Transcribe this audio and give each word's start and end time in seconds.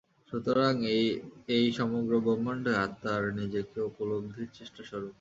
সুতরাং 0.31 0.73
এই 1.55 1.65
সমগ্র 1.77 2.11
ব্রহ্মাণ্ডই 2.25 2.75
আত্মার 2.85 3.23
নিজেকে 3.39 3.77
উপলব্ধির 3.89 4.49
চেষ্টাস্বরূপ। 4.57 5.09